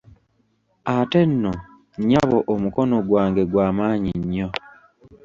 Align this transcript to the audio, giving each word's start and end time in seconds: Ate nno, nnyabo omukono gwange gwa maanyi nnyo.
Ate 0.95 1.21
nno, 1.31 1.53
nnyabo 1.99 2.37
omukono 2.53 2.95
gwange 3.07 3.43
gwa 3.51 3.67
maanyi 3.77 4.11
nnyo. 4.21 4.47